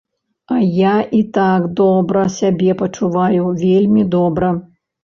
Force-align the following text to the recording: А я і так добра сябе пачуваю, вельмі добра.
А 0.53 0.55
я 0.77 0.93
і 1.17 1.19
так 1.37 1.67
добра 1.81 2.25
сябе 2.39 2.71
пачуваю, 2.81 3.47
вельмі 3.65 4.09
добра. 4.19 4.55